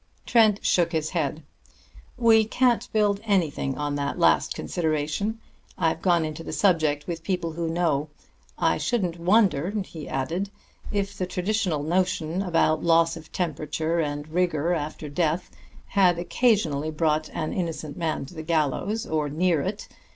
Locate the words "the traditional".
11.15-11.83